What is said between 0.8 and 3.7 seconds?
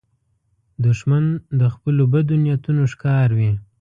دښمن د خپلو بدو نیتونو ښکار وي